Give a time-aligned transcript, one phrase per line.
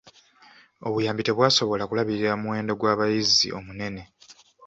[0.87, 4.01] Obuyambi tebwasobola kulabirira muwendo gw'abayizi omunene.